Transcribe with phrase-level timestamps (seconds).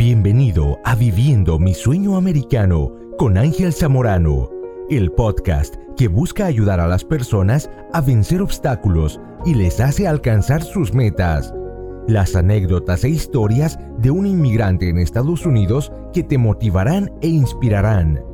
[0.00, 4.48] Bienvenido a Viviendo mi sueño americano con Ángel Zamorano,
[4.88, 10.62] el podcast que busca ayudar a las personas a vencer obstáculos y les hace alcanzar
[10.62, 11.52] sus metas.
[12.08, 18.24] Las anécdotas e historias de un inmigrante en Estados Unidos que te motivarán e inspirarán,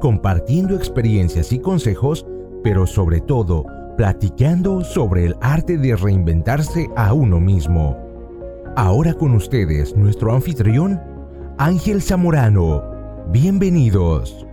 [0.00, 2.26] compartiendo experiencias y consejos,
[2.64, 3.64] pero sobre todo
[3.96, 7.96] platicando sobre el arte de reinventarse a uno mismo.
[8.74, 11.11] Ahora con ustedes nuestro anfitrión,
[11.58, 12.82] Ángel Zamorano.
[13.28, 14.46] Bienvenidos.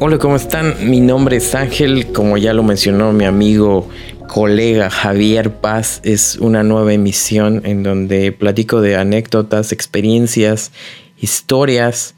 [0.00, 0.74] Hola, ¿cómo están?
[0.88, 3.88] Mi nombre es Ángel, como ya lo mencionó mi amigo,
[4.28, 10.72] colega Javier Paz, es una nueva emisión en donde platico de anécdotas, experiencias,
[11.18, 12.14] historias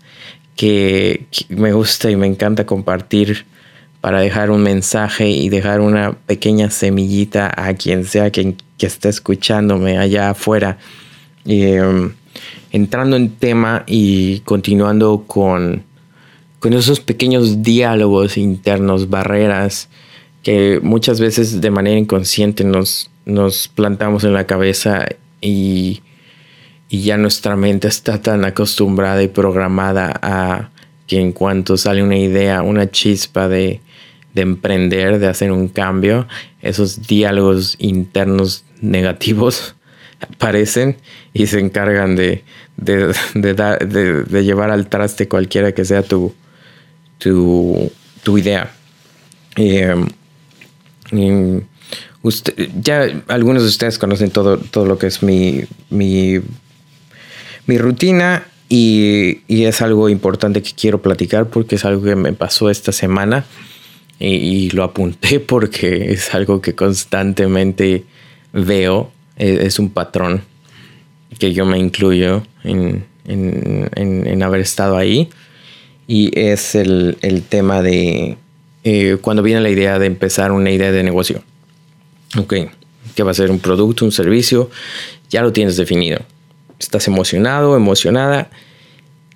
[0.56, 3.46] que, me gusta y me encanta compartir
[4.00, 9.08] para dejar un mensaje y dejar una pequeña semillita a quien sea que, que esté
[9.08, 10.78] escuchándome allá afuera.
[11.44, 12.12] Em,
[12.72, 15.84] entrando en tema y continuando con,
[16.58, 19.88] con esos pequeños diálogos internos, barreras
[20.42, 25.06] que muchas veces de manera inconsciente nos, nos plantamos en la cabeza
[25.40, 26.02] y,
[26.88, 30.70] y ya nuestra mente está tan acostumbrada y programada a
[31.06, 33.80] que en cuanto sale una idea, una chispa de,
[34.34, 36.26] de emprender, de hacer un cambio,
[36.62, 39.75] esos diálogos internos negativos
[40.20, 40.96] aparecen
[41.32, 42.42] y se encargan de,
[42.76, 46.34] de, de, llevar al traste cualquiera que sea tu,
[47.18, 47.90] tu,
[48.22, 48.72] tu idea.
[49.56, 50.06] Em,
[52.22, 56.40] usted, ya algunos de ustedes conocen todo, todo lo que es mi, mi,
[57.66, 62.32] mi rutina y, y, es algo importante que quiero platicar porque es algo que me
[62.32, 63.44] pasó esta semana
[64.18, 68.04] y lo apunté porque es algo que constantemente
[68.52, 70.42] veo es, un patrón
[71.38, 73.04] que yo me incluyo en,
[74.42, 75.28] haber estado ahí.
[76.08, 77.16] Y es el,
[77.48, 78.36] tema de
[78.84, 81.42] eh, cuando viene la idea de empezar una idea de negocio.
[82.38, 82.54] Ok,
[83.14, 84.70] que va a ser un producto, un servicio,
[85.30, 86.20] ya lo tienes definido.
[86.78, 88.50] Estás emocionado, emocionada,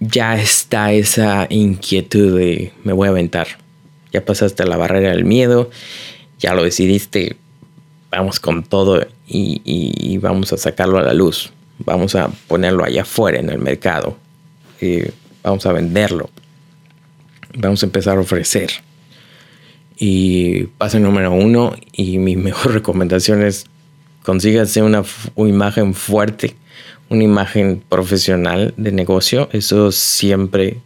[0.00, 3.46] ya está esa inquietud de me voy a aventar.
[4.12, 5.70] Ya pasaste la barrera del miedo,
[6.38, 7.36] ya lo decidiste,
[8.10, 11.52] vamos con todo y, vamos a sacarlo a la luz.
[11.78, 14.16] Vamos a ponerlo allá afuera en el mercado.
[14.80, 15.02] y
[15.42, 16.28] vamos a venderlo.
[17.54, 18.70] Vamos a empezar a ofrecer.
[19.96, 23.66] Y paso número uno y mi mejor recomendación es
[24.22, 25.02] consígase una,
[25.34, 26.54] una imagen fuerte,
[27.08, 29.48] una imagen profesional de negocio.
[29.52, 30.78] Eso siempre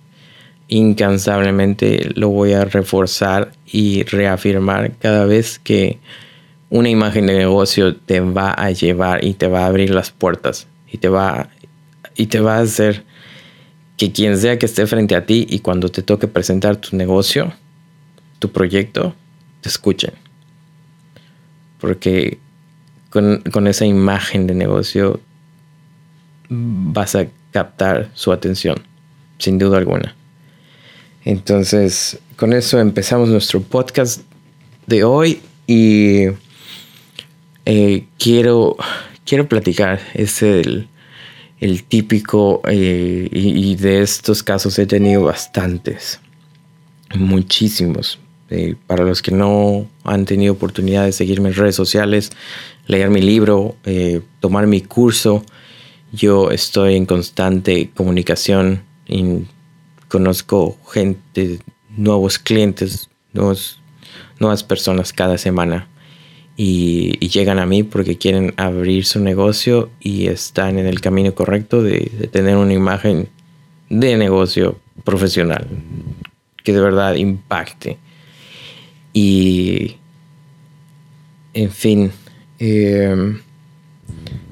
[0.69, 5.99] incansablemente lo voy a reforzar y reafirmar cada vez que
[6.75, 10.67] una imagen de negocio te va a llevar y te va a abrir las puertas
[10.91, 11.49] y te va,
[12.17, 13.05] y te va a hacer
[13.97, 17.53] que quien sea que esté frente a ti y cuando te toque presentar tu negocio,
[18.41, 19.15] tu proyecto,
[19.61, 20.15] te escuchen.
[21.79, 22.39] Porque
[23.09, 25.21] con, con esa imagen de negocio
[26.49, 28.83] vas a captar su atención,
[29.39, 30.17] sin duda alguna.
[31.25, 34.23] Entonces, con eso empezamos nuestro podcast
[34.89, 36.27] de hoy y
[37.67, 38.77] eh, quiero,
[39.25, 40.01] quiero platicar.
[40.15, 40.89] Es el,
[41.89, 46.21] típico eh, y, de estos casos he tenido bastantes,
[47.15, 48.19] muchísimos.
[48.51, 52.31] Eh, para los que no han tenido oportunidad de seguirme en redes sociales,
[52.87, 53.77] leer mi libro,
[54.41, 55.43] tomar mi curso,
[56.13, 59.47] yo estoy en constante comunicación y
[60.09, 61.61] conozco gente,
[61.97, 65.89] nuevos clientes, nuevas personas cada semana
[66.57, 71.83] y, llegan a mí porque quieren abrir su negocio y están en el camino correcto
[71.83, 73.29] de, tener una imagen
[73.91, 75.67] de negocio profesional
[76.63, 77.99] que de verdad impacte.
[79.13, 79.97] Y,
[81.53, 82.13] en fin,
[82.59, 83.41] em,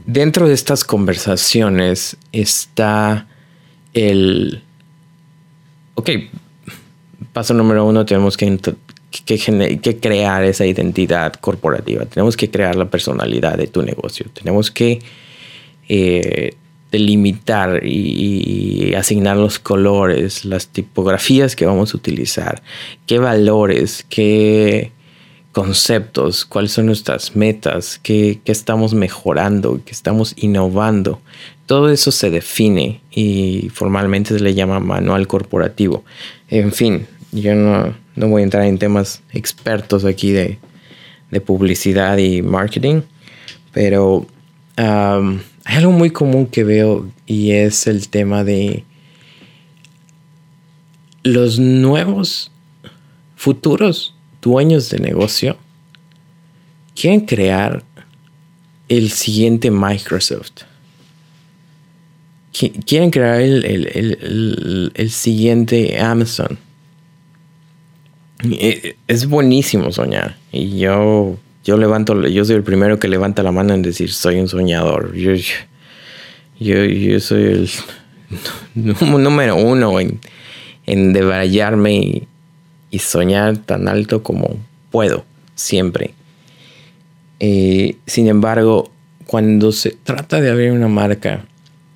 [0.07, 3.27] dentro de estas conversaciones está
[3.95, 4.63] el...
[5.95, 6.11] Ok,
[7.33, 8.47] paso número uno, tenemos que
[9.21, 15.01] que, crear esa identidad corporativa, tenemos que crear la personalidad de tu negocio, tenemos que
[15.89, 16.55] eh,
[16.91, 22.63] delimitar y, asignar los colores, las tipografías que vamos a utilizar,
[23.07, 24.93] qué valores, qué
[25.53, 31.21] conceptos, cuáles son nuestras metas, qué, qué estamos mejorando, qué estamos innovando.
[31.67, 36.05] Todo eso se define y formalmente se le llama manual corporativo.
[36.49, 40.59] En fin, yo no, no voy a entrar en temas expertos aquí de,
[41.47, 43.01] publicidad y marketing,
[43.73, 44.27] pero
[44.77, 48.85] hay algo muy común que veo y es el tema de
[51.23, 52.53] los nuevos
[53.35, 55.57] futuros dueños de negocio
[56.95, 57.83] quieren crear
[58.89, 60.63] el siguiente Microsoft.
[62.53, 66.59] Quieren crear el, siguiente Amazon.
[68.51, 70.37] Eh, es buenísimo soñar.
[70.51, 74.41] Y yo, yo levanto, yo soy el primero que levanta la mano en decir soy
[74.41, 75.15] un soñador.
[75.15, 75.33] Yo,
[76.59, 77.71] yo, soy el
[78.75, 80.21] número uno en,
[80.87, 82.27] en debrayarme
[82.91, 84.57] y soñar tan alto como
[84.91, 85.25] puedo,
[85.55, 86.15] siempre.
[87.41, 88.91] Eh, sin embargo,
[89.27, 91.47] cuando se trata de abrir una marca,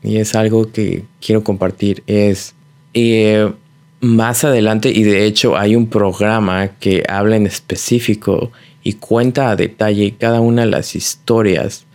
[0.02, 2.54] y es algo que quiero compartir, es
[2.94, 3.52] eh,
[4.00, 8.52] más adelante, y de hecho hay un programa que habla en específico
[8.82, 11.86] y cuenta a detalle cada una de las historias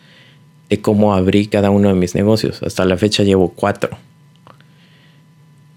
[0.69, 2.61] de cómo abrí cada uno de mis negocios.
[2.63, 3.97] Hasta la fecha llevo cuatro.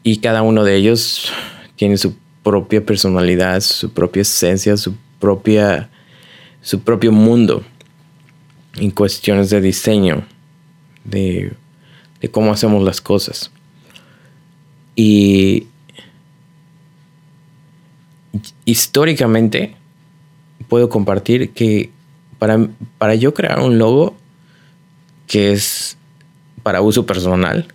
[0.02, 1.32] Y cada uno de ellos
[1.76, 5.88] tiene su propia personalidad, su propia esencia, su propia
[6.64, 7.62] su propio mundo
[8.76, 10.26] en cuestiones de diseño,
[11.04, 11.52] de,
[12.32, 13.50] cómo hacemos las cosas.
[14.96, 15.66] Y
[18.64, 19.74] históricamente
[20.68, 21.90] puedo compartir que
[22.38, 22.68] para,
[22.98, 24.16] para yo crear un logo
[25.26, 25.96] que es
[26.62, 27.66] para uso personal,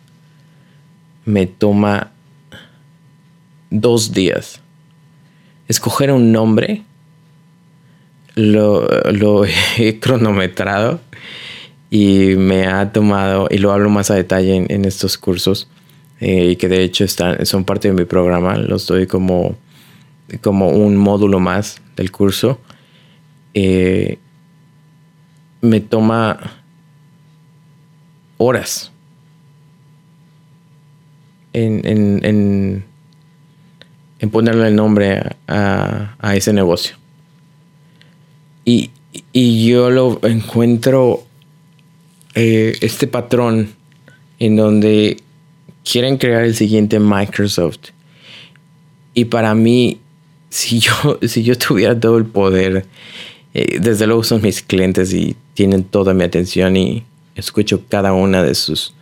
[1.25, 2.12] me toma
[3.69, 4.62] dos días.
[5.68, 6.83] Escoger un nombre
[8.35, 9.45] lo,
[9.77, 11.00] he cronometrado
[11.92, 15.68] y me ha tomado, y lo hablo más a detalle en, estos cursos,
[16.19, 19.56] eh, y que de hecho están, son parte de mi programa, los doy como,
[20.41, 22.59] como un módulo más del curso.
[23.53, 24.19] Eh,
[25.61, 26.61] me toma
[28.37, 28.91] horas
[31.53, 32.85] en, en,
[34.19, 36.95] en, ponerle el nombre a, a ese negocio.
[38.65, 38.91] Y,
[39.33, 41.23] yo lo encuentro
[42.35, 43.69] eh, este patrón
[44.37, 45.17] en donde
[45.83, 47.89] quieren crear el siguiente Microsoft.
[49.15, 49.99] Y para mí,
[50.49, 52.85] si yo, si yo tuviera todo el poder,
[53.53, 57.03] eh, desde luego son mis clientes y tienen toda mi atención y
[57.35, 58.93] escucho cada una de sus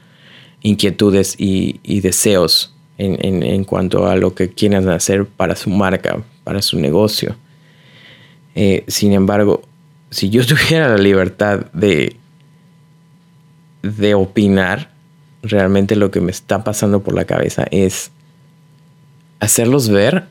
[0.61, 6.61] inquietudes y, deseos en, en, cuanto a lo que quieren hacer para su marca, para
[6.61, 7.35] su negocio.
[8.55, 9.61] Eh, sin embargo,
[10.09, 12.15] si yo tuviera la libertad de,
[13.83, 14.91] de opinar,
[15.43, 18.11] realmente lo que me está pasando por la cabeza es
[19.39, 20.27] hacerlos ver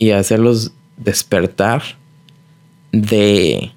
[0.00, 1.82] y hacerlos despertar
[2.90, 3.70] de...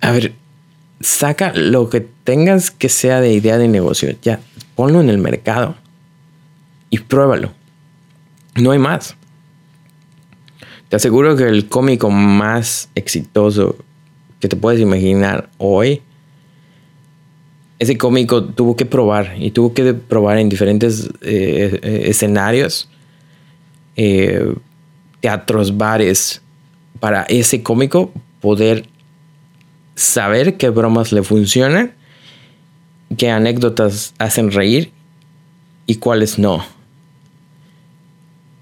[0.00, 0.34] A ver,
[1.00, 4.38] saca lo que tengas que sea de idea de negocio, ya,
[4.76, 5.74] ponlo en el mercado
[6.90, 7.52] y pruébalo.
[8.54, 9.16] No hay más.
[10.90, 13.76] Te aseguro que el cómico más exitoso
[14.40, 16.02] que te puedes imaginar hoy,
[17.78, 22.88] ese cómico tuvo que probar y tuvo que probar en diferentes eh, eh, escenarios,
[23.96, 24.54] eh,
[25.26, 26.40] teatros, bares,
[27.00, 28.86] para ese cómico poder
[29.96, 31.94] saber qué bromas le funcionan,
[33.18, 34.92] qué anécdotas hacen reír
[35.88, 36.64] y cuáles no.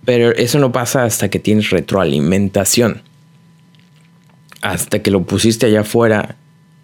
[0.07, 3.03] Pero eso no pasa hasta que tienes retroalimentación.
[4.63, 6.37] Hasta que lo pusiste allá afuera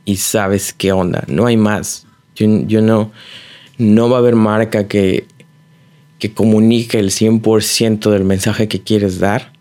[0.05, 1.25] y sabes qué onda.
[1.27, 2.07] No hay más.
[2.35, 3.13] Yo, no,
[3.79, 5.27] no va a haber marca que,
[6.19, 9.59] que comunique el 100% del mensaje que quieres dar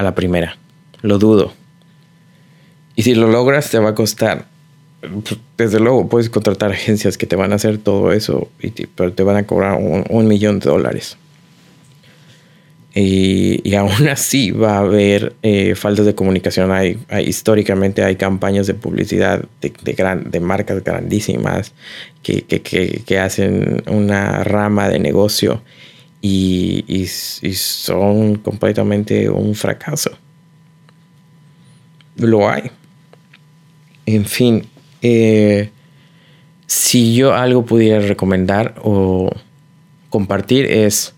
[0.00, 0.56] a la primera.
[1.02, 1.52] Lo dudo.
[2.96, 4.46] Y si lo logras, te va a costar.
[5.56, 8.50] Desde luego, puedes contratar agencias que te van a hacer todo eso,
[8.94, 11.16] pero te van a cobrar un millón de dólares.
[12.94, 16.72] Y, aún así va a haber eh, faltas de comunicación.
[16.72, 21.72] Hay, históricamente hay campañas de publicidad de, de, marcas grandísimas
[22.22, 25.62] que, que, hacen una rama de negocio
[26.22, 30.10] y, y, son completamente un fracaso.
[32.16, 32.70] Lo hay.
[34.06, 34.66] En fin,
[35.00, 35.70] eh,
[36.66, 39.30] si yo algo pudiera recomendar o
[40.10, 41.14] compartir es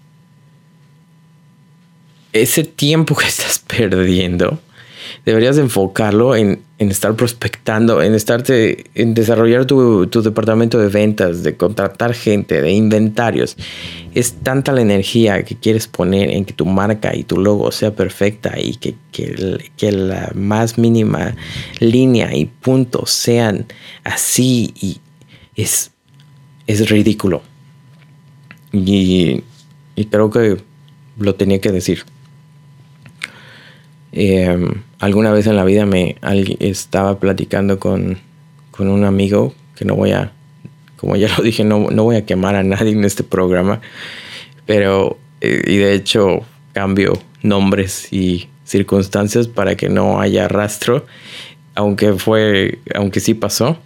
[2.32, 4.60] ese tiempo que estás perdiendo,
[5.24, 12.14] deberías enfocarlo en, estar prospectando, en estarte, en desarrollar tu, departamento de ventas, de contratar
[12.14, 13.56] gente, de inventarios.
[14.14, 17.94] Es tanta la energía que quieres poner en que tu marca y tu logo sea
[17.94, 21.36] perfecta y que, que la más mínima
[21.78, 23.66] línea y punto sean
[24.04, 25.00] así y
[25.54, 25.92] es
[26.66, 27.42] es ridículo.
[28.72, 29.42] Y,
[29.96, 30.58] y creo que
[31.18, 32.04] lo tenía que decir.
[34.12, 36.16] Em, alguna vez en la vida me
[36.60, 38.18] estaba platicando con,
[38.70, 40.30] con, un amigo que no voy a,
[40.96, 43.80] como ya lo dije, no, no voy a quemar a nadie en este programa,
[44.64, 46.42] pero, eh, y de hecho
[46.72, 51.04] cambio nombres y circunstancias para que no haya rastro,
[51.74, 53.78] aunque fue, aunque sí pasó.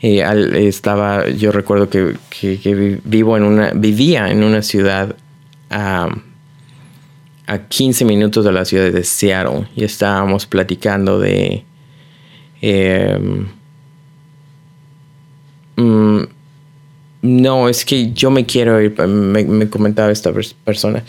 [0.00, 5.16] Estaba, yo recuerdo que, que, vivo en una, vivía en una ciudad
[7.48, 11.64] a 15 minutos de la ciudad de Seattle y estábamos platicando de...
[12.60, 13.46] Em,
[15.76, 16.24] mm,
[17.22, 20.30] no, es que yo me quiero ir, me, comentaba esta
[20.64, 21.02] persona,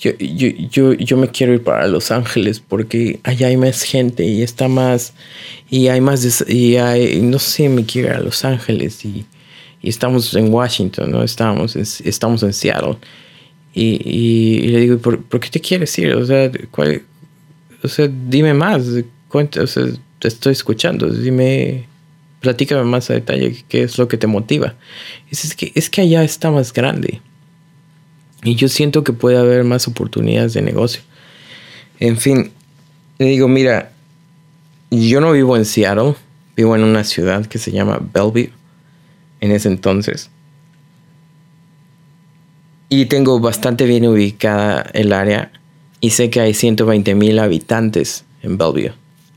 [0.00, 4.42] yo, yo, yo, me quiero ir para Los Ángeles porque allá hay más gente y
[4.42, 5.12] está más,
[5.70, 9.24] y hay más, y hay, no sé, me quiero ir a Los Ángeles y,
[9.82, 11.22] y estamos en Washington, ¿no?
[11.22, 12.96] Estamos, estamos en Seattle.
[13.74, 16.14] Y, le digo, ¿por, ¿por, qué te quieres ir?
[16.14, 17.02] O sea, ¿cuál,
[17.82, 18.84] o sea dime más,
[19.28, 19.84] cuenta, o sea,
[20.18, 21.86] te estoy escuchando, dime,
[22.40, 24.74] platícame más a detalle qué es lo que te motiva.
[25.30, 27.20] Y es que, es que allá está más grande.
[28.44, 31.00] Y yo siento que puede haber más oportunidades de negocio.
[31.98, 32.52] En fin,
[33.18, 33.92] le digo, mira,
[34.90, 36.14] yo no vivo en Seattle,
[36.56, 38.50] vivo en una ciudad que se llama Bellevue
[39.40, 40.28] en ese entonces
[42.92, 45.50] y tengo bastante bien ubicada el área
[46.02, 48.92] y sé que hay 120 mil habitantes en Bellevue.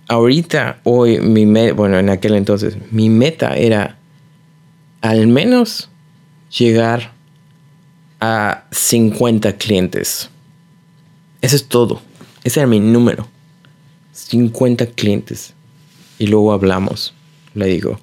[0.09, 3.97] Ahorita, hoy, mi bueno, en aquel entonces, mi meta era
[4.99, 5.89] al menos
[6.59, 7.13] llegar
[8.19, 10.29] a 50 clientes.
[11.39, 12.01] Eso es todo.
[12.43, 13.25] Ese era mi número.
[14.11, 15.53] 50 clientes.
[16.19, 17.13] Y luego hablamos,
[17.53, 18.01] le digo.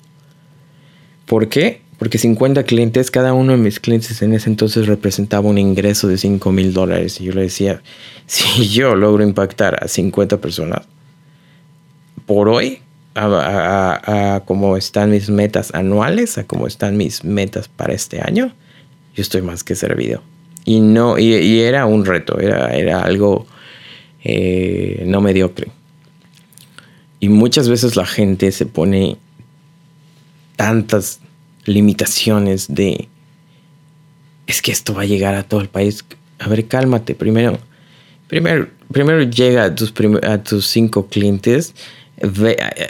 [1.27, 1.83] ¿Por qué?
[2.03, 6.19] Porque 50 clientes, cada uno de mis clientes en ese entonces representaba un ingreso de
[6.19, 7.21] 5 mil dólares.
[7.21, 7.81] Y yo le decía,
[8.27, 10.81] si yo logro impactar a 50 personas
[12.27, 12.81] por hoy,
[13.15, 18.53] a, cómo están mis metas anuales, a cómo están mis metas para este año,
[19.15, 20.25] yo estoy más que servido.
[20.65, 23.47] Y no, y, era un reto, era, era algo
[24.25, 25.69] eh, no mediocre.
[27.21, 29.19] Y muchas veces la gente se pone
[30.57, 31.21] tantas
[31.65, 33.09] limitaciones de
[34.47, 36.05] es que esto va a llegar a todo el país.
[36.39, 37.15] A ver, cálmate.
[37.15, 37.59] Primero,
[38.29, 39.93] primero, primero llega a tus,
[40.23, 41.75] a tus cinco clientes.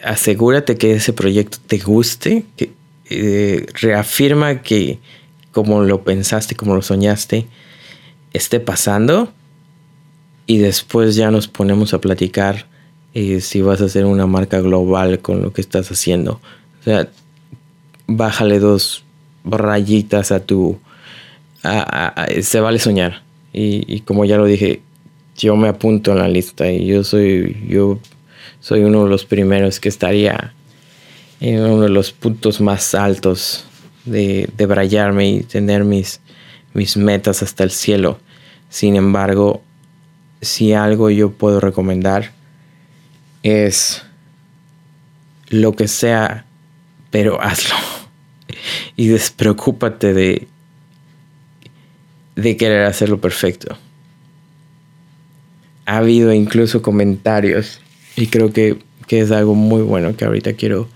[0.02, 2.45] asegúrate que ese proyecto te guste.
[2.57, 2.73] Que,
[3.11, 4.99] eh, reafirma que
[5.50, 7.47] como lo pensaste, como lo soñaste,
[8.33, 9.33] esté pasando.
[10.47, 12.67] Y después ya nos ponemos a platicar
[13.14, 16.41] eh, si vas a hacer una marca global con lo que estás haciendo.
[16.81, 17.09] O sea,
[18.16, 19.04] bájale dos
[19.45, 20.78] rayitas a tu...
[22.42, 23.23] se vale soñar.
[23.52, 24.81] Y, como ya lo dije,
[25.37, 27.99] yo me apunto en la lista y yo soy, yo
[28.61, 30.54] soy uno de los primeros que estaría
[31.40, 33.64] en uno de los puntos más altos
[34.04, 36.21] de, de y tener mis,
[36.73, 38.19] mis metas hasta el cielo.
[38.71, 39.62] Sin embargo,
[40.40, 42.33] si algo yo puedo recomendar
[43.42, 44.02] es
[45.49, 46.47] lo que sea,
[47.11, 47.91] pero hazlo
[48.97, 50.49] y despreocúpate de,
[52.37, 53.76] de querer hacerlo perfecto.
[55.87, 57.80] Ha habido incluso comentarios
[58.16, 58.78] y creo que,
[59.09, 60.88] es algo muy bueno que ahorita quiero,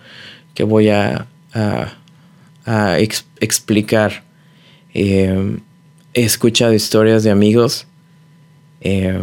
[0.54, 2.98] que voy a, a,
[3.40, 4.24] explicar.
[4.94, 5.58] Eh,
[6.14, 7.86] he escuchado historias de amigos,
[8.80, 9.20] eh,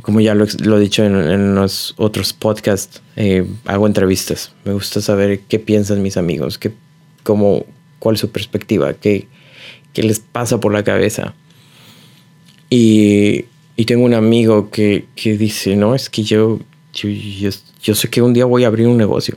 [0.00, 4.52] como ya lo, he dicho en, los otros podcasts, eh, hago entrevistas.
[4.64, 6.72] Me gusta saber qué piensan mis amigos, qué
[7.22, 7.64] como
[7.98, 9.28] cuál es su perspectiva, qué,
[9.92, 11.34] qué les pasa por la cabeza.
[12.68, 13.44] Y,
[13.76, 16.60] y tengo un amigo que, que, dice, no, es que yo,
[16.94, 17.08] yo,
[17.82, 19.36] yo, sé que un día voy a abrir un negocio.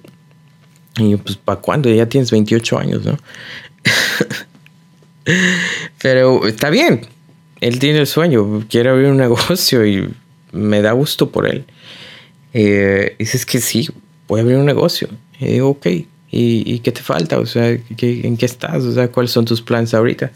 [0.97, 1.89] Y yo, pues, ¿para cuándo?
[1.89, 3.17] Ya tienes 28 años, ¿no?
[6.01, 7.07] Pero está bien.
[7.61, 10.07] Él tiene el sueño, quiere abrir un negocio y
[10.51, 11.65] me da gusto por él.
[12.53, 13.89] Eh, dices que sí,
[14.27, 15.09] voy a abrir un negocio.
[15.39, 15.87] Y digo, ok,
[16.37, 17.39] ¿Y, qué te falta?
[17.39, 18.83] O sea, ¿en qué estás?
[18.83, 20.33] O sea, ¿cuáles son tus planes ahorita?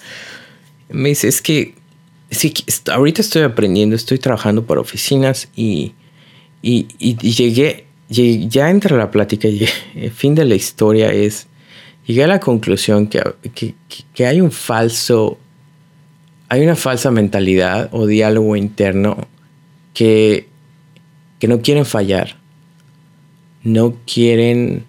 [0.89, 1.75] Me dice, es que
[2.31, 2.53] sí,
[2.89, 5.93] ahorita estoy aprendiendo, estoy trabajando para oficinas y,
[6.61, 6.87] y,
[7.17, 9.49] llegué, ya entre la plática,
[9.95, 11.47] el fin de la historia es,
[12.05, 13.21] llegué a la conclusión que,
[13.53, 13.75] que,
[14.13, 15.37] que hay un falso,
[16.47, 19.27] hay una falsa mentalidad o diálogo interno
[19.93, 20.47] que,
[21.39, 22.37] que no quieren fallar,
[23.63, 24.85] no quieren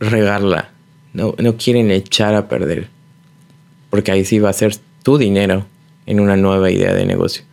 [0.00, 0.70] regarla,
[1.12, 2.88] no, no quieren echar a perder.
[3.90, 5.66] porque ahí sí va a ser tu dinero
[6.06, 7.44] en una nueva idea de negocio.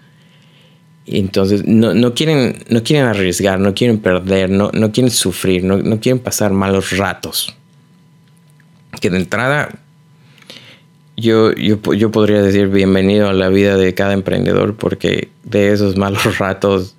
[1.06, 5.78] Y entonces no, quieren, no quieren arriesgar, no quieren perder, no, no quieren sufrir, no,
[5.78, 7.56] no quieren pasar malos ratos.
[9.00, 9.70] Que de entrada
[11.16, 15.98] yo, yo, yo, podría decir bienvenido a la vida de cada emprendedor porque de esos
[15.98, 16.96] malos ratos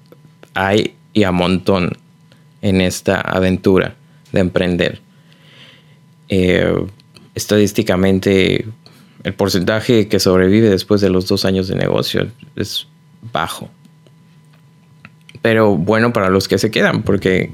[0.55, 1.93] hay y a montón
[2.61, 3.95] en esta aventura
[4.33, 5.01] de emprender.
[6.29, 6.75] Eh,
[7.35, 8.67] estadísticamente,
[9.25, 12.87] el porcentaje que sobrevive después de los dos años de negocio es
[13.33, 13.69] bajo.
[15.43, 17.51] Pero bueno para los que se quedan, porque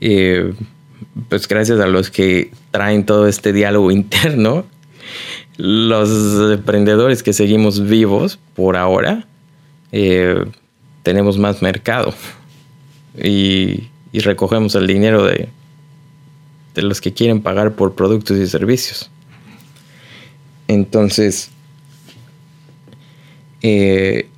[0.00, 0.52] eh,
[1.28, 4.64] pues gracias a los que traen todo este diálogo interno,
[5.56, 9.26] los emprendedores que seguimos vivos por ahora,
[9.92, 10.44] eh,
[11.02, 12.14] tenemos más mercado
[13.16, 15.48] y, recogemos el dinero de,
[16.74, 19.10] de los que quieren pagar por productos y servicios.
[20.68, 21.50] Entonces,
[23.62, 24.28] eh,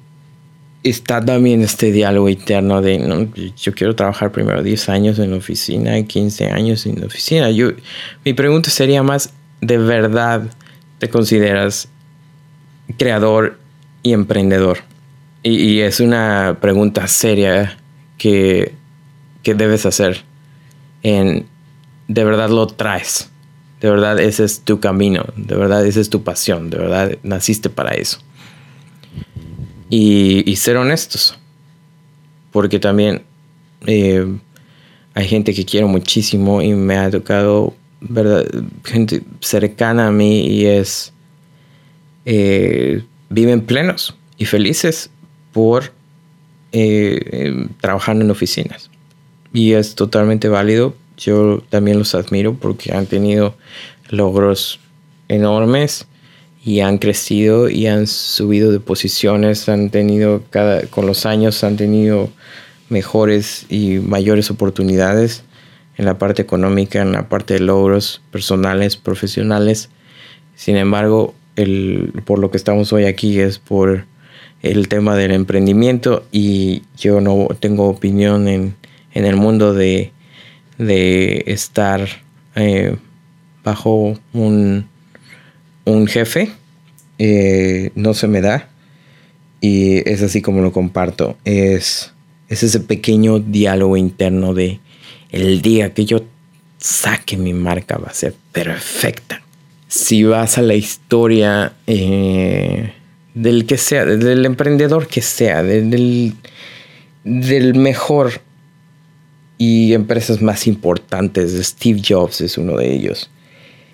[0.83, 3.29] está también este diálogo interno de, ¿no?
[3.57, 7.51] yo quiero trabajar primero 10 años en la oficina, 15 años en la oficina.
[7.51, 7.71] Yo,
[8.25, 10.43] mi pregunta sería más, ¿de verdad
[10.99, 11.89] te consideras
[12.99, 13.59] creador
[14.03, 14.79] y emprendedor?
[15.45, 17.77] Y, es una pregunta seria
[18.17, 18.75] que,
[19.43, 20.23] que debes hacer.
[21.03, 21.47] En,
[22.09, 23.31] ¿De verdad lo traes?
[23.81, 27.69] De verdad ese es tu camino, de verdad esa es tu pasión, de verdad naciste
[27.69, 28.19] para eso.
[29.91, 31.37] Y, ser honestos,
[32.51, 33.23] porque también
[33.87, 34.25] eh,
[35.15, 38.47] hay gente que quiero muchísimo y me ha tocado, ¿verdad?
[38.85, 41.13] Gente cercana a mí y es,
[42.25, 45.11] eh, viven plenos y felices
[45.53, 45.93] por
[46.71, 48.91] eh, trabajando en oficinas.
[49.53, 50.95] Y es totalmente válido
[51.25, 53.55] yo también los admiro porque han tenido
[54.11, 54.81] logros
[55.29, 56.07] enormes
[56.65, 61.77] y han crecido y han subido de posiciones, han tenido cada con los años han
[61.77, 62.31] tenido
[62.89, 65.45] mejores y mayores oportunidades
[65.97, 69.91] en la parte económica, en la parte de logros personales, profesionales.
[70.55, 74.07] Sin embargo, el, por lo que estamos hoy aquí es por
[74.63, 78.77] el tema del emprendimiento y yo no tengo opinión en,
[79.13, 80.12] en el mundo de
[80.83, 82.07] de estar
[82.55, 82.97] eh,
[83.65, 84.87] bajo un,
[85.85, 86.51] un jefe.
[87.19, 88.69] Eh, no se me da.
[89.61, 91.37] Y es así como lo comparto.
[91.45, 92.13] Es,
[92.49, 94.81] es ese pequeño diálogo interno de
[95.31, 96.25] el día que yo
[96.79, 99.41] saque mi marca va a ser perfecta.
[99.89, 102.93] Si vas a la historia eh,
[103.35, 106.35] del que sea, del emprendedor que sea, del,
[107.25, 108.41] del mejor
[109.65, 111.53] y empresas más importantes.
[111.65, 113.31] Steve Jobs es uno de ellos.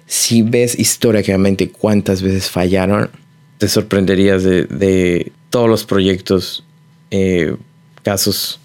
[0.06, 3.10] Si ves históricamente cuántas veces fallaron,
[3.58, 6.64] te sorprenderías de, todos los proyectos,
[7.10, 7.54] eh,
[8.02, 8.60] casos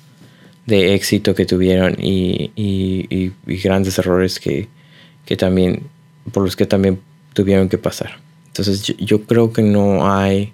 [0.66, 4.70] de éxito que tuvieron y, grandes errores que,
[5.38, 5.84] también,
[6.32, 7.02] por los que también
[7.34, 8.18] tuvieron que pasar.
[8.48, 10.54] Entonces yo creo que no hay,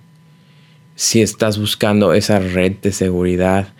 [0.95, 3.71] si estás buscando esa red de seguridad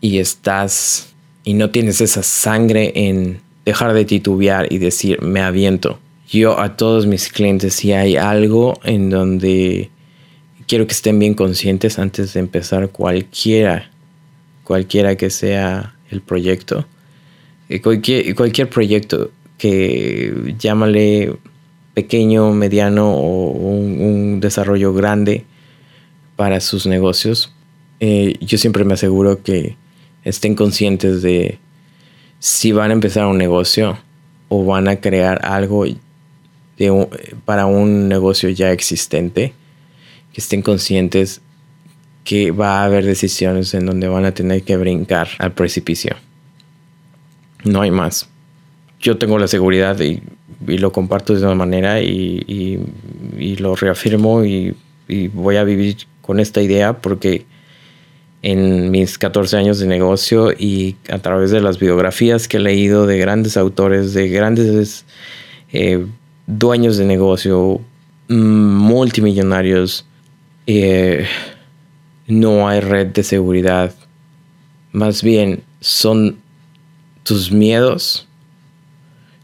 [0.00, 1.14] y estás
[1.48, 5.98] y no tienes esa sangre en dejar de titubear y decir, me aviento.
[6.28, 9.88] Yo a todos mis clientes, si hay algo en donde
[10.66, 13.90] quiero que estén bien conscientes antes de empezar cualquiera,
[14.62, 16.84] cualquiera que sea el proyecto,
[17.82, 21.34] cualquier, cualquier proyecto que llámale
[21.94, 25.46] pequeño, mediano o un, desarrollo grande
[26.36, 27.54] para sus negocios,
[28.00, 29.78] eh, yo siempre me aseguro que
[30.24, 31.58] estén conscientes de
[32.38, 33.98] si van a empezar un negocio
[34.48, 35.84] o van a crear algo
[37.44, 39.52] para un negocio ya existente,
[40.32, 41.40] que estén conscientes
[42.24, 46.16] que va a haber decisiones en donde van a tener que brincar al precipicio.
[47.64, 48.28] No hay más.
[49.00, 50.22] Yo tengo la seguridad y,
[50.66, 52.78] lo comparto de una manera y,
[53.58, 54.74] lo reafirmo y
[55.32, 57.46] voy a vivir con esta idea porque
[58.42, 63.06] en mis 14 años de negocio y a través de las biografías que he leído
[63.06, 65.04] de grandes autores, de grandes
[65.72, 66.06] eh,
[66.46, 67.80] dueños de negocio,
[68.28, 70.06] multimillonarios,
[70.66, 71.26] eh,
[72.26, 73.94] no hay red de seguridad.
[74.92, 76.38] Más bien son
[77.24, 78.26] tus miedos.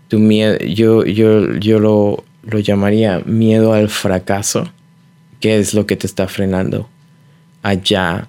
[0.08, 4.70] Tu miedo, yo, yo, yo lo, lo llamaría miedo al fracaso.
[5.40, 6.88] ¿Qué es lo que te está frenando?
[7.62, 8.28] Allá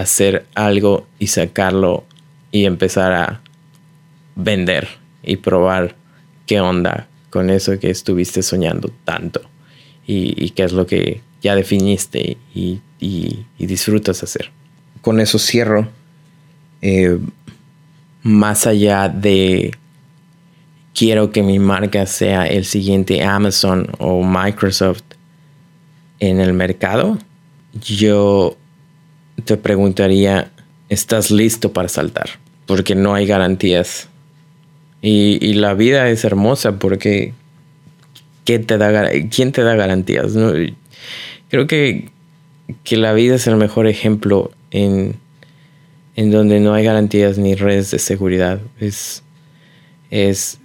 [0.00, 2.04] hacer algo y sacarlo
[2.50, 3.40] y empezar a
[4.34, 4.88] vender
[5.22, 5.94] y probar
[6.46, 9.42] qué onda con eso que estuviste soñando tanto
[10.06, 12.80] y, qué es lo que ya definiste y,
[13.58, 14.50] disfrutas hacer.
[15.00, 15.88] Con eso cierro.
[16.82, 17.18] Eh,
[18.22, 19.70] más allá de
[20.94, 25.04] quiero que mi marca sea el siguiente Amazon o Microsoft
[26.18, 27.18] en el mercado,
[27.80, 28.56] yo
[29.44, 30.50] te preguntaría,
[30.88, 32.30] ¿estás listo para saltar?
[32.66, 34.08] Porque no hay garantías.
[35.02, 37.32] Y, la vida es hermosa porque
[38.44, 40.32] te da, ¿quién te da garantías?
[41.48, 42.10] Creo que,
[42.84, 45.16] que, la vida es el mejor ejemplo en,
[46.16, 48.60] en donde no hay garantías ni redes de seguridad.
[48.78, 49.22] Es,
[50.10, 50.58] es,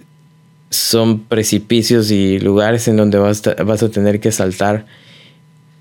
[0.70, 4.86] son precipicios y lugares en donde vas vas a tener que saltar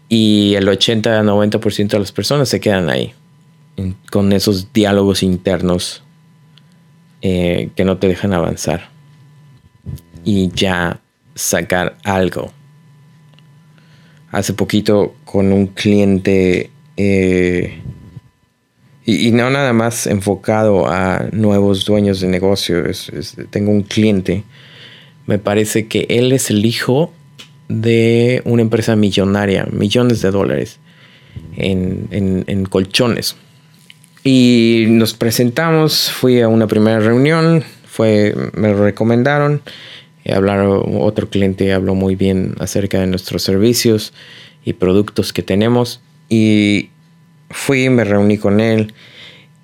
[0.09, 3.13] y el 80-90% de las personas se quedan ahí
[4.11, 6.03] con esos diálogos internos
[7.21, 8.89] eh, que no te dejan avanzar
[10.23, 10.99] y ya
[11.33, 12.51] sacar algo.
[14.31, 17.81] Hace poquito con un cliente eh,
[19.05, 22.83] y, no nada más enfocado a nuevos dueños de negocio.
[23.51, 24.43] tengo un cliente
[25.25, 27.11] me parece que él es el hijo
[27.67, 30.79] de una empresa millonaria, millones de dólares
[31.57, 33.35] en, colchones.
[34.23, 39.61] Y nos presentamos, fui a una primera reunión, fue, me lo recomendaron,
[40.33, 44.13] hablaron, otro cliente habló muy bien acerca de nuestros servicios
[44.63, 46.89] y productos que tenemos y
[47.51, 48.93] fui, me reuní con él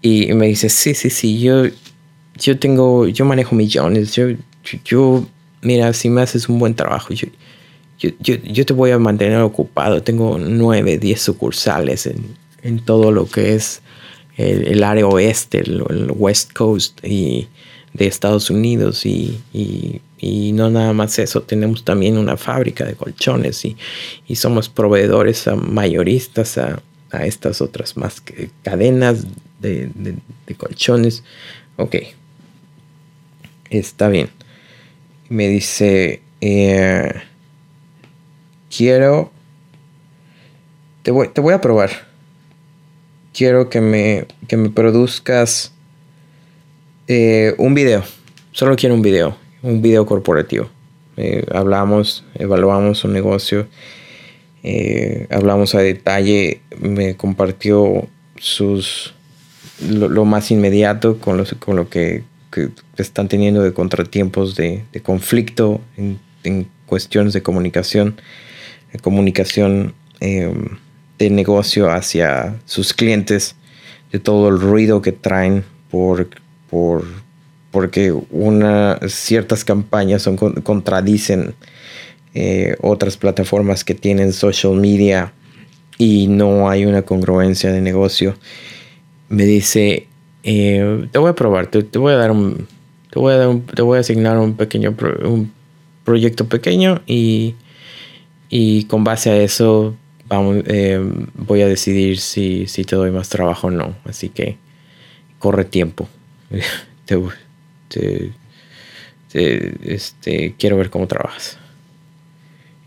[0.01, 1.63] y me dice, sí, sí, sí, yo,
[2.35, 4.27] yo tengo, yo manejo millones, yo,
[4.85, 5.25] yo
[5.61, 7.13] mira, si me haces un buen trabajo,
[8.01, 10.01] yo, te voy a mantener ocupado.
[10.01, 13.81] Tengo nueve, diez sucursales en, todo lo que es
[14.37, 17.47] el, área oeste, el, West Coast y
[17.93, 19.39] de Estados Unidos y,
[20.53, 23.75] no nada más eso, tenemos también una fábrica de colchones y,
[24.35, 26.81] somos proveedores mayoristas a,
[27.25, 28.23] estas otras más
[28.63, 29.25] cadenas
[29.59, 29.89] de,
[30.47, 31.23] de colchones.
[31.75, 31.95] Ok,
[33.69, 34.29] está bien
[35.31, 37.13] me dice, eh,
[38.75, 39.31] quiero,
[41.03, 41.89] te voy, te voy a probar.
[43.33, 45.73] Quiero que me, que me produzcas
[47.07, 48.03] eh, un video.
[48.51, 50.69] Solo quiero un video, un video corporativo.
[51.17, 53.67] Eh, hablamos, evaluamos un negocio,
[55.29, 58.07] hablamos a detalle, me compartió
[58.37, 59.13] sus
[59.89, 66.19] lo, más inmediato con, con lo que que están teniendo de contratiempos de, conflicto en,
[66.85, 68.21] cuestiones de comunicación, de
[68.99, 70.77] comunicación em,
[71.17, 73.55] de negocio hacia sus clientes,
[74.11, 76.29] de todo el ruido que traen por,
[76.69, 77.05] por
[77.71, 81.55] porque una, ciertas campañas son, contradicen
[82.33, 85.33] eh, otras plataformas que tienen social media
[85.97, 88.35] y no hay una congruencia de negocio.
[89.29, 90.07] Me dice,
[90.43, 92.67] eh, te voy a probar, te, voy a dar un,
[93.09, 95.51] te voy a te voy a asignar un pequeño un
[96.03, 97.55] proyecto pequeño y,
[98.53, 99.95] y con base a eso
[100.27, 100.99] vamos, eh,
[101.35, 103.95] voy a decidir si, si te doy más trabajo o no.
[104.03, 104.57] Así que
[105.39, 106.07] corre tiempo.
[109.33, 111.57] este, quiero ver cómo trabajas.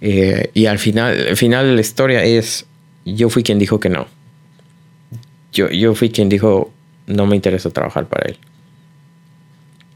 [0.02, 2.66] Eh, y al final, al final de la historia es,
[3.06, 4.06] yo fui quien dijo que no.
[5.50, 6.72] Yo, yo fui quien dijo,
[7.06, 8.36] no me interesa trabajar para él.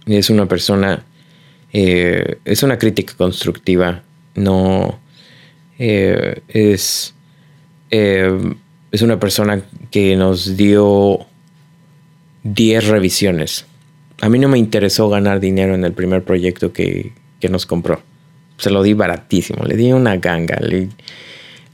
[0.06, 1.04] Es una persona,
[1.74, 4.02] eh, es una crítica constructiva,
[4.34, 4.98] no
[5.78, 7.14] eh, es,
[7.90, 8.54] eh,
[8.90, 11.26] es una persona que nos dio
[12.44, 13.66] 10 revisiones.
[14.20, 17.12] A mí no me interesó ganar dinero en el primer proyecto que,
[17.48, 18.02] nos compró.
[18.58, 20.88] Se lo di baratísimo, le di una ganga, le,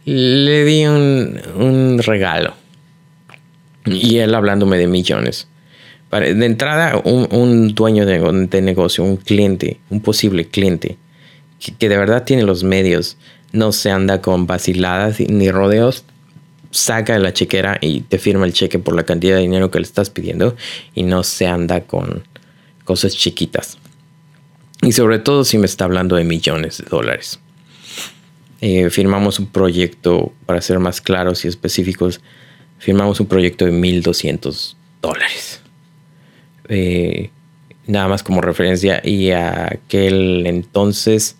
[0.04, 2.54] le di un, un regalo
[3.86, 5.48] y él hablándome de millones.
[6.10, 10.96] De entrada, un, dueño de, negocio, un cliente, un posible cliente,
[11.78, 13.16] que, de verdad tiene los medios,
[13.54, 16.04] no se anda con vaciladas ni rodeos,
[16.72, 19.84] saca la chequera y te firma el cheque por la cantidad de dinero que le
[19.84, 20.56] estás pidiendo
[20.94, 22.24] y no se anda con
[22.84, 23.78] cosas chiquitas.
[24.82, 27.38] Y sobre todo si me está hablando de millones de dólares.
[28.60, 32.20] Eh, firmamos un proyecto, para ser más claros y específicos,
[32.78, 35.60] firmamos un proyecto de 1.200 dólares.
[36.68, 37.30] Eh,
[37.86, 41.36] nada más como referencia y aquel entonces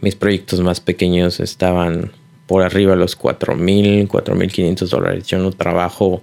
[0.00, 2.12] mis proyectos más pequeños estaban
[2.50, 5.26] por arriba de los 4.000, 4.500 dólares.
[5.28, 6.20] Yo no trabajo,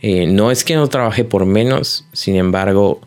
[0.00, 3.02] eh, no es que no trabaje por menos, sin embargo,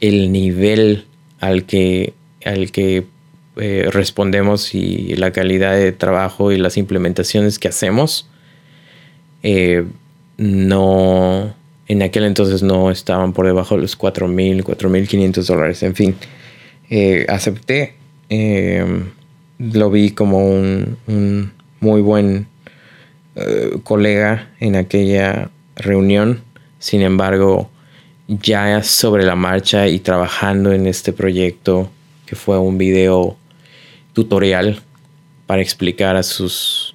[0.00, 1.06] el nivel
[1.40, 3.06] al que, al que
[3.56, 8.28] eh, respondemos y la calidad de trabajo y las implementaciones que hacemos
[9.42, 9.84] eh,
[10.36, 11.52] no
[11.88, 15.82] en aquel entonces no estaban por debajo de los 4.000, 4.500 dólares.
[15.82, 16.14] En fin,
[17.28, 17.94] acepté,
[18.28, 22.48] lo vi como un, muy buen
[23.82, 26.42] colega en aquella reunión.
[26.78, 27.70] Sin embargo,
[28.28, 31.90] ya sobre la marcha y trabajando en este proyecto,
[32.26, 33.36] que fue un video
[34.12, 34.80] tutorial
[35.46, 36.94] para explicar a sus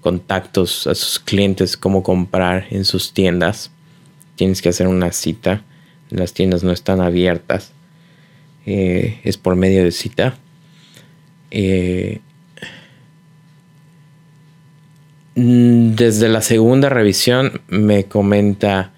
[0.00, 3.70] contactos, a sus clientes cómo comprar en sus tiendas.
[4.36, 5.64] Tienes que hacer una cita.
[6.10, 7.72] Las tiendas no están abiertas.
[8.66, 10.36] Eh, es por medio de cita.
[11.50, 12.20] Eh,
[15.34, 18.92] desde la segunda revisión me comenta,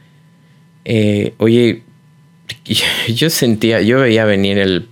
[0.85, 1.83] eh, oye,
[3.15, 4.89] yo sentía, yo veía venir el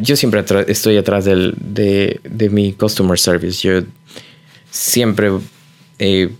[0.00, 3.60] yo siempre estoy atrás del, de, mi customer service.
[3.66, 3.86] Yo
[4.70, 5.30] siempre
[5.98, 6.30] eh,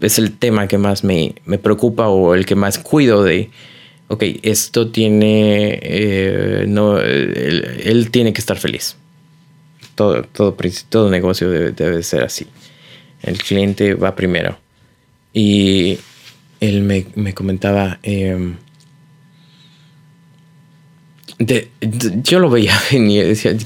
[0.00, 3.50] es el tema que más me, preocupa o el que más cuido de,
[4.08, 8.96] ok, esto tiene, eh, no, él, tiene que estar feliz.
[9.94, 10.56] Todo, todo,
[10.88, 12.46] todo negocio debe, ser así.
[13.22, 14.58] El cliente va primero.
[15.32, 15.98] Y
[16.60, 18.56] él me, comentaba, em,
[21.38, 23.56] yo lo veía venir, decía,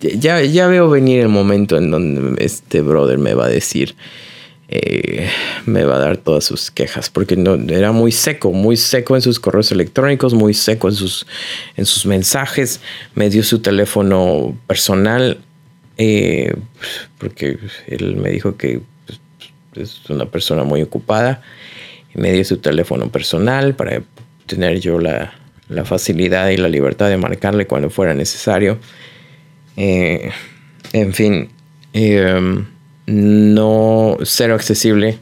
[0.00, 3.94] ya, ya veo venir el momento en donde este brother me va a decir,
[4.72, 5.28] eh,
[5.66, 9.22] me va a dar todas sus quejas, porque no, era muy seco, muy seco en
[9.22, 11.26] sus correos electrónicos, muy seco en sus,
[11.76, 12.80] en sus mensajes,
[13.14, 15.38] me dio su teléfono personal,
[15.98, 16.54] eh,
[17.18, 19.20] porque él me dijo que pues,
[19.76, 21.42] es una persona muy ocupada,
[22.14, 24.02] me dio su teléfono personal para
[24.46, 25.34] tener yo la
[25.72, 28.78] la facilidad y la libertad de marcarle cuando fuera necesario.
[29.76, 30.30] Eh,
[30.92, 31.48] en fin,
[31.92, 32.66] em,
[33.06, 35.18] no cero accesible.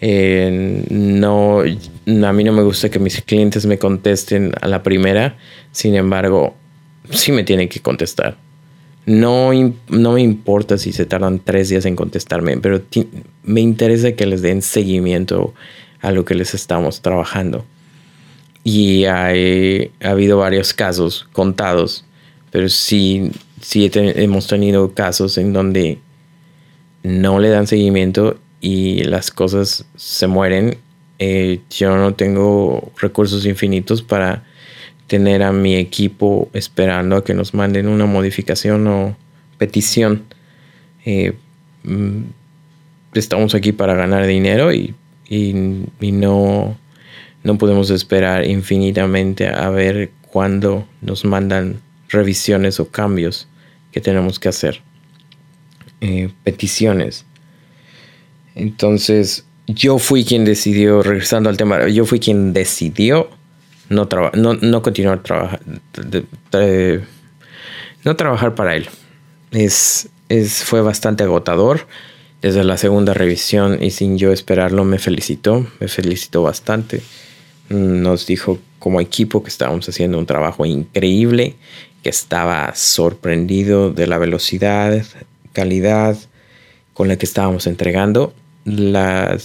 [0.00, 5.36] Eh, no, a mí no me gusta que mis clientes me contesten a la primera.
[5.70, 6.54] Sin embargo,
[7.10, 8.36] sí me tienen que contestar.
[9.04, 9.50] No,
[9.88, 12.82] no me importa si se tardan tres días en contestarme, pero
[13.42, 15.54] me interesa que les den seguimiento
[16.00, 17.64] a lo que les estamos trabajando.
[18.64, 22.04] Y hay, ha habido varios casos contados,
[22.52, 25.98] pero sí, sí hemos tenido casos en donde
[27.02, 30.78] no le dan seguimiento y las cosas se mueren.
[31.18, 34.44] Eh, yo no tengo recursos infinitos para
[35.06, 39.16] tener a mi equipo esperando a que nos manden una modificación o
[39.58, 40.24] petición.
[41.04, 41.34] Eh,
[41.84, 42.22] mm,
[43.14, 44.94] estamos aquí para ganar dinero y,
[45.28, 45.52] y
[46.12, 46.76] no
[47.42, 53.48] no podemos esperar infinitamente a ver cuándo nos mandan revisiones o cambios
[53.90, 54.82] que tenemos que hacer.
[56.04, 57.24] Eh, peticiones.
[58.54, 63.30] Entonces, yo fui quien decidió, regresando al tema, yo fui quien decidió
[63.88, 65.80] no, no, no continuar trabajando,
[68.04, 68.88] no trabajar para él.
[69.52, 71.86] Es, es, fue bastante agotador.
[72.40, 77.00] Desde la segunda revisión y sin yo esperarlo me felicitó, me felicitó bastante
[77.72, 81.56] nos dijo como equipo que estábamos haciendo un trabajo increíble,
[82.02, 85.04] que estaba sorprendido de la velocidad,
[85.52, 86.16] calidad
[86.94, 88.34] con la que estábamos entregando,
[88.64, 89.38] la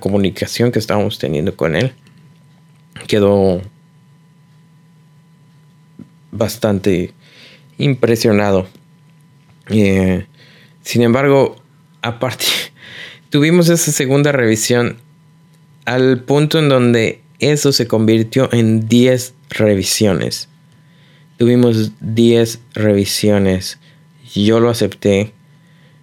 [0.00, 1.92] comunicación que estábamos teniendo con él.
[3.06, 3.60] Quedó
[6.32, 7.12] bastante
[7.78, 8.66] impresionado.
[9.68, 10.26] Eh,
[10.82, 11.56] sin embargo,
[12.02, 12.46] aparte,
[13.30, 14.98] tuvimos esa segunda revisión
[15.84, 20.48] al punto en donde eso se convirtió en 10 revisiones.
[21.38, 23.78] Tuvimos 10 revisiones.
[24.34, 25.32] Yo lo acepté.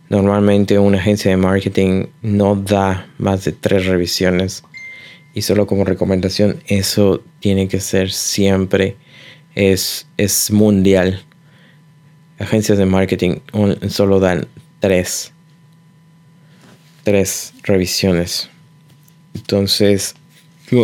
[0.09, 4.63] Normalmente una agencia de marketing no da más de 3 revisiones.
[5.33, 8.95] Y solo como recomendación, eso tiene que ser siempre.
[9.55, 11.23] Es, es mundial.
[12.39, 13.39] Agencias de marketing
[13.89, 14.47] solo dan
[14.79, 15.33] 3.
[17.03, 18.49] 3 revisiones.
[19.35, 20.15] Entonces,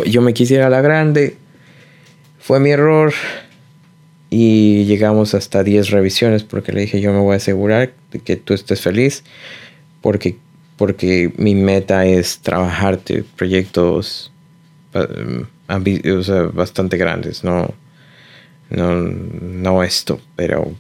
[0.05, 1.37] yo me quisiera la grande.
[2.39, 3.13] Fue mi error.
[4.35, 8.35] Y llegamos hasta 10 revisiones porque le dije yo me voy a asegurar de que
[8.35, 9.23] tú estés feliz.
[10.01, 10.37] Porque,
[10.75, 14.31] porque mi meta es trabajarte proyectos
[16.53, 17.43] bastante grandes.
[17.43, 17.71] No,
[18.71, 20.73] no, no esto, pero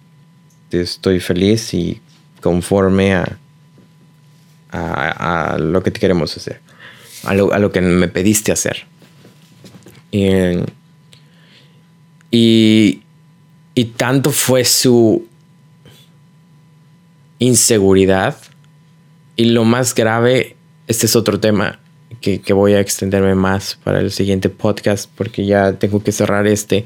[0.71, 2.01] estoy feliz y
[2.41, 3.37] conforme a,
[4.71, 6.59] a, lo que te queremos hacer,
[7.23, 8.87] a lo, a lo que me pediste hacer
[10.11, 10.57] y
[12.35, 13.02] y
[13.97, 15.25] tanto fue su
[17.39, 18.37] inseguridad.
[19.35, 20.55] Y lo más grave,
[20.87, 21.79] este es otro tema
[22.21, 26.45] que, que, voy a extenderme más para el siguiente podcast porque ya tengo que cerrar
[26.47, 26.85] este.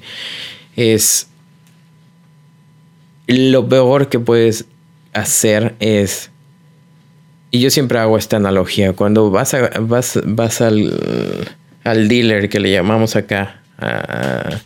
[0.76, 1.28] Es
[3.28, 4.66] lo peor que puedes
[5.14, 6.32] hacer es
[7.50, 8.94] y yo siempre hago esta analogía.
[8.94, 14.62] Cuando vas, a, vas, vas al, al, dealer que le llamamos acá, a,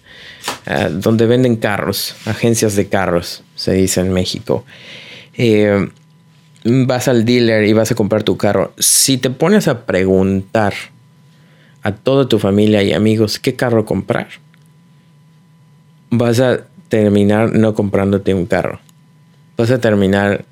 [0.91, 4.65] donde venden carros, agencias de carros, se dice en México.
[5.36, 5.89] Eh,
[6.63, 8.74] vas al dealer y vas a comprar tu carro.
[8.78, 10.74] Si te pones a preguntar
[11.84, 14.28] a toda tu familia y amigos qué carro comprar,
[16.10, 18.80] vas a terminar no comprándote un carro.
[19.58, 20.45] Vas a terminar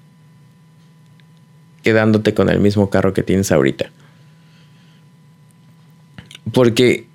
[1.84, 3.91] quedándote con el mismo carro que tienes ahorita.
[6.52, 7.09] Porque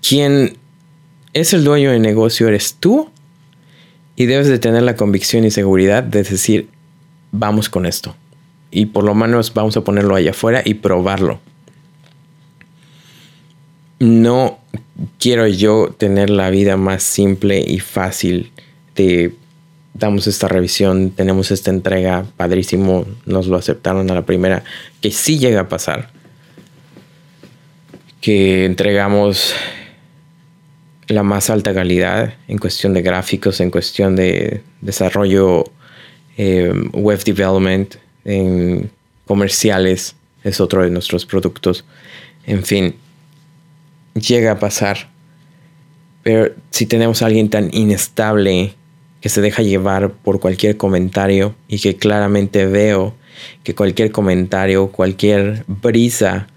[0.00, 0.56] quien
[1.32, 3.10] es el dueño del negocio eres tú
[4.16, 6.68] y debes de tener la convicción y seguridad de decir,
[7.30, 8.16] vamos con esto.
[8.70, 11.40] Y por lo menos vamos a ponerlo allá afuera y probarlo.
[14.00, 14.58] No
[15.18, 18.52] quiero yo tener la vida más simple y fácil
[18.94, 19.34] de
[19.94, 24.62] damos esta revisión, tenemos esta entrega, padrísimo, nos lo aceptaron a la primera,
[25.00, 26.10] que sí llega a pasar,
[28.20, 29.54] que entregamos
[31.08, 35.64] la más alta calidad en cuestión de gráficos, en cuestión de desarrollo
[36.36, 38.90] eh, web development, en
[39.26, 41.84] comerciales, es otro de nuestros productos,
[42.46, 42.94] en fin,
[44.14, 45.10] llega a pasar.
[46.22, 48.74] Pero si tenemos a alguien tan inestable
[49.20, 53.14] que se deja llevar por cualquier comentario y que claramente veo
[53.64, 56.48] que cualquier comentario, cualquier brisa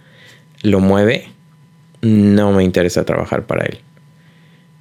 [0.62, 1.30] lo mueve,
[2.02, 3.80] no me interesa trabajar para él.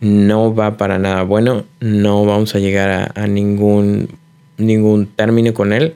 [0.00, 4.08] No va para nada bueno, no vamos a llegar a, ningún,
[4.56, 5.94] ningún término con él.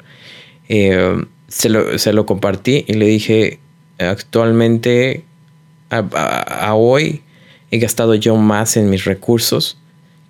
[0.68, 3.58] Eh, se, lo, compartí y le dije,
[3.98, 5.24] actualmente,
[5.90, 7.22] a hoy,
[7.70, 9.78] he gastado yo más en mis recursos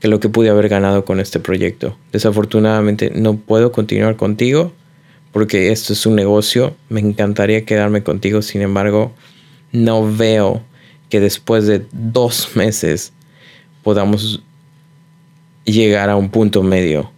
[0.01, 1.97] que lo que pude haber ganado con este proyecto.
[2.13, 4.73] Desafortunadamente no puedo continuar contigo
[5.33, 6.77] porque esto es un negocio.
[6.89, 9.13] Me encantaría quedarme contigo, sin embargo,
[9.73, 10.63] no veo
[11.09, 13.13] que después de dos meses
[13.85, 14.43] podamos
[15.65, 17.13] llegar a un punto medio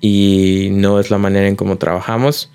[0.00, 2.50] y no es la manera en cómo trabajamos.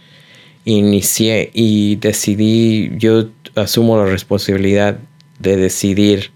[0.63, 4.97] Inicié y decidí, yo asumo la responsabilidad
[5.39, 6.31] de decidir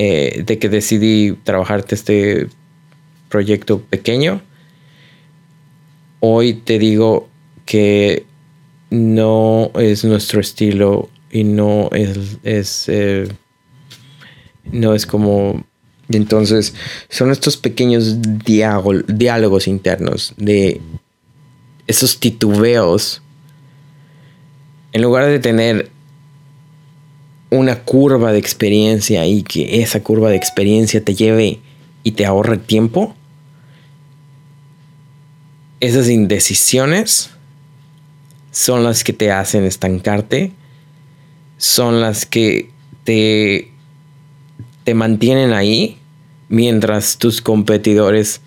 [0.00, 2.46] eh, de que decidí trabajarte este
[3.28, 4.40] proyecto pequeño,
[6.20, 7.28] hoy te digo
[7.66, 8.24] que
[8.90, 13.28] no es nuestro estilo y no es, eh,
[14.70, 15.64] no es como
[16.16, 16.74] entonces
[17.08, 20.80] son estos pequeños diálogos internos de
[21.86, 23.22] esos titubeos.
[24.92, 25.90] En lugar de tener
[27.50, 31.60] una curva de experiencia y que esa curva de experiencia te lleve
[32.02, 33.14] y te ahorre tiempo,
[35.80, 37.30] esas indecisiones
[38.50, 40.52] son las que te hacen estancarte,
[41.56, 42.70] son las que
[43.04, 43.70] te,
[44.88, 45.98] te mantienen ahí
[46.48, 48.40] mientras tus competidores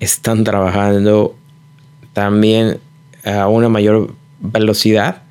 [0.00, 1.34] están trabajando
[2.12, 2.78] también
[3.24, 5.22] a una mayor velocidad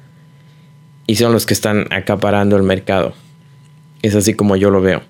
[1.06, 3.14] y son los que están acaparando el mercado.
[4.02, 5.04] Es así como yo lo veo.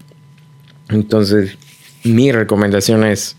[0.89, 1.57] Entonces,
[2.03, 3.37] mi recomendación es,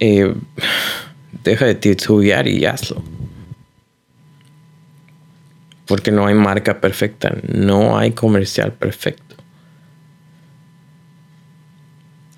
[0.00, 0.34] eh,
[1.44, 3.00] deja de titubear y hazlo.
[5.86, 9.21] Porque no hay marca perfecta, no hay comercial perfecto.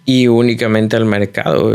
[0.05, 1.73] Y únicamente al mercado.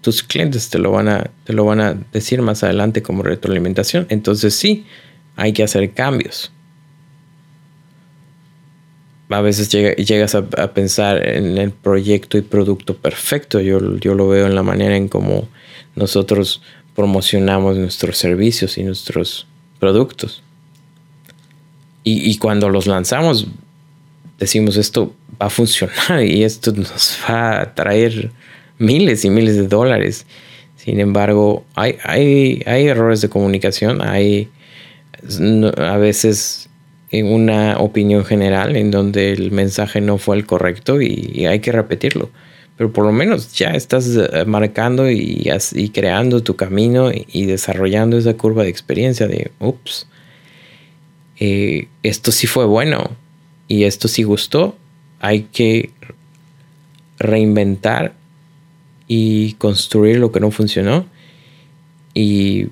[0.00, 4.06] tus clientes te lo, van a, te lo van a decir más adelante como retroalimentación.
[4.08, 4.84] Entonces sí,
[5.36, 6.50] hay que hacer cambios.
[9.28, 13.60] A veces llegas a, pensar en el proyecto y producto perfecto.
[13.60, 15.48] Yo, yo lo veo en la manera en cómo
[15.94, 16.62] nosotros
[16.96, 19.46] promocionamos nuestros servicios y nuestros
[19.78, 20.42] productos.
[22.02, 23.46] Y, y cuando los lanzamos,
[24.40, 28.30] decimos esto va a funcionar y esto nos va a traer
[28.78, 30.26] miles y miles de dólares.
[30.76, 34.48] Sin embargo, hay, hay, errores de comunicación, hay
[35.76, 36.70] a veces
[37.12, 42.30] una opinión general en donde el mensaje no fue el correcto y, hay que repetirlo.
[42.78, 48.16] Pero por lo menos ya estás eh, marcando y, y creando tu camino y, desarrollando
[48.16, 50.06] esa curva de experiencia de, ups,
[51.38, 53.19] eh, esto sí fue bueno
[53.70, 54.76] y esto sí gustó,
[55.20, 55.90] hay que
[57.20, 58.14] reinventar
[59.06, 61.06] y construir lo que no funcionó.
[62.12, 62.66] Y,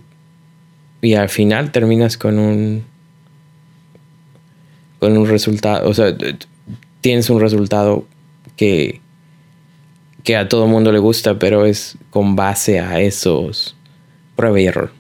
[1.01, 2.83] y al final terminas con un
[4.99, 6.17] con un resultado, o sea,
[7.01, 8.05] tienes un resultado
[8.57, 9.01] que,
[10.25, 13.77] que a todo mundo le gusta, pero es con base a esos
[14.35, 14.91] prueba y error.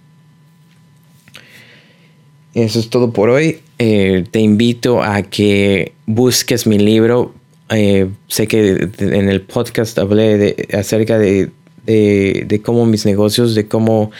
[2.55, 3.63] Eso es todo por hoy.
[3.79, 7.33] Eh, te invito a que busques mi libro.
[7.71, 11.51] Eh, sé que en el podcast hablé de, acerca de,
[11.87, 14.11] de, cómo mis negocios, de cómo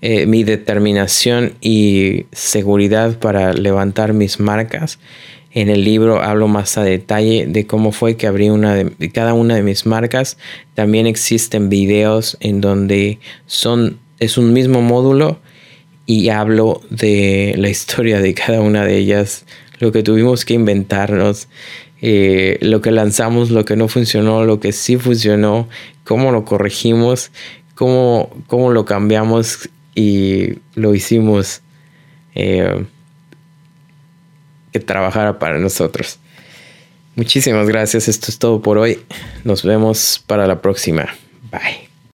[0.00, 4.98] eh, mi determinación y seguridad para levantar mis marcas.
[5.52, 9.34] En el libro hablo más a detalle de cómo fue que abrí una de cada
[9.34, 10.38] una de mis marcas.
[10.74, 15.38] También existen videos en donde son es un mismo módulo
[16.06, 19.44] y hablo de la historia de cada una de ellas,
[19.80, 21.48] lo que tuvimos que inventarnos,
[22.00, 25.68] eh, lo que lanzamos, lo que no funcionó, lo que sí funcionó,
[26.04, 27.32] cómo lo corregimos,
[27.74, 31.62] cómo, cómo lo cambiamos y lo hicimos
[32.34, 32.84] eh,
[34.72, 36.18] que trabajara para nosotros.
[37.16, 39.00] Muchísimas gracias, esto es todo por hoy.
[39.42, 41.14] Nos vemos para la próxima.
[41.50, 41.85] Bye.